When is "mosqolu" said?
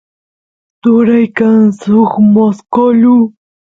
2.33-3.17